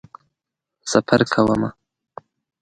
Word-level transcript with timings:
سفر 0.91 1.21
کومه 1.31 1.69